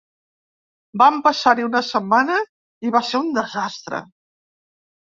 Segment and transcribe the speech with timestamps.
[1.01, 2.41] Vam passar-hi una setmana
[2.89, 4.07] i va ser un desastre.